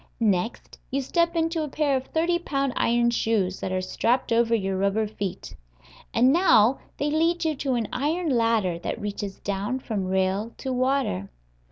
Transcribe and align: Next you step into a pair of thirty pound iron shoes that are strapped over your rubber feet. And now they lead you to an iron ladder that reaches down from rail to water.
Next 0.19 0.79
you 0.89 0.99
step 0.99 1.35
into 1.35 1.61
a 1.63 1.67
pair 1.69 1.95
of 1.95 2.07
thirty 2.07 2.39
pound 2.39 2.73
iron 2.75 3.11
shoes 3.11 3.59
that 3.59 3.71
are 3.71 3.81
strapped 3.81 4.31
over 4.33 4.55
your 4.55 4.75
rubber 4.75 5.05
feet. 5.05 5.55
And 6.11 6.33
now 6.33 6.79
they 6.97 7.11
lead 7.11 7.45
you 7.45 7.53
to 7.57 7.75
an 7.75 7.87
iron 7.93 8.29
ladder 8.31 8.79
that 8.79 8.99
reaches 8.99 9.39
down 9.41 9.77
from 9.77 10.07
rail 10.07 10.53
to 10.57 10.73
water. 10.73 11.29